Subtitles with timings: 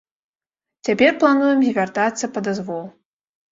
[0.89, 2.85] Цяпер плануем звяртацца па дазвол.